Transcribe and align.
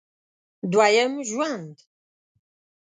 دوه 0.71 0.87
یم 0.97 1.13
ژوند 1.29 1.75